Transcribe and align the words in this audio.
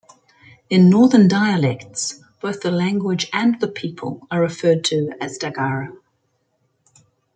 In 0.67 0.89
northern 0.89 1.27
dialects, 1.27 2.23
both 2.39 2.61
the 2.61 2.71
language 2.71 3.29
and 3.31 3.59
the 3.61 3.67
people 3.67 4.25
are 4.31 4.41
referred 4.41 4.83
to 4.85 5.13
as 5.21 5.37
Dagara. 5.37 5.95